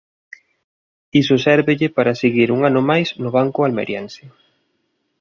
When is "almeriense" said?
3.67-4.23